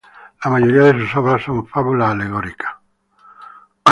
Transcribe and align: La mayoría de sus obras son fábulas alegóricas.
La 0.43 0.49
mayoría 0.49 0.85
de 0.91 0.99
sus 0.99 1.15
obras 1.15 1.43
son 1.43 1.67
fábulas 1.67 2.09
alegóricas. 2.09 2.71